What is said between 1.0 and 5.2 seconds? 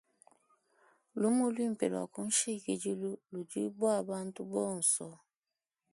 Lumu luimpe lua kunshikidilu ludi bua bantu bonso.